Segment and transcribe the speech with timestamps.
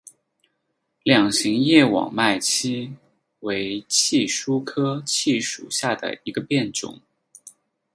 [1.03, 2.91] 两型叶网脉槭
[3.41, 6.99] 为槭树科槭属下的一个变种。